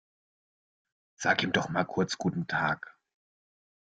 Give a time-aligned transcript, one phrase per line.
[1.19, 2.97] Sag ihm doch mal kurz guten Tag.